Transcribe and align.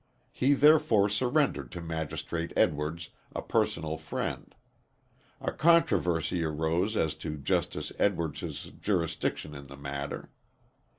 He 0.31 0.55
therefore 0.55 1.09
surrendered 1.09 1.71
to 1.73 1.79
Magistrate 1.79 2.51
Edwards, 2.57 3.09
a 3.35 3.43
personal 3.43 3.97
friend. 3.97 4.55
A 5.39 5.51
controversy 5.51 6.43
arose 6.43 6.97
as 6.97 7.13
to 7.17 7.37
Justice 7.37 7.91
Edwards' 7.99 8.71
jurisdiction 8.81 9.53
in 9.53 9.67
the 9.67 9.77
matter. 9.77 10.31